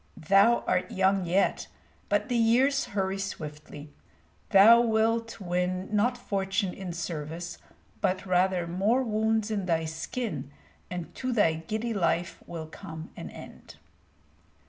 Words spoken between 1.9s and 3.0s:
but the years